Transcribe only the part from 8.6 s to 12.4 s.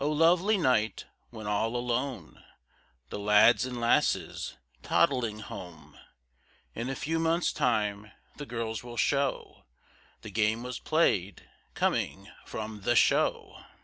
will show The game was played coming